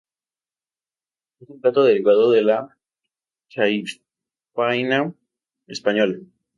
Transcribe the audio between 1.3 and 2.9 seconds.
Es un plato derivado de la